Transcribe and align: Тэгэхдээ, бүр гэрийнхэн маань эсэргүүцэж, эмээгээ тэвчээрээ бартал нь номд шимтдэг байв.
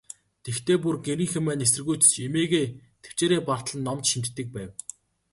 Тэгэхдээ, 0.43 0.77
бүр 0.83 0.95
гэрийнхэн 1.05 1.43
маань 1.45 1.63
эсэргүүцэж, 1.65 2.11
эмээгээ 2.27 2.65
тэвчээрээ 3.03 3.41
бартал 3.49 3.77
нь 3.79 3.85
номд 3.87 4.05
шимтдэг 4.09 4.47
байв. 4.55 4.71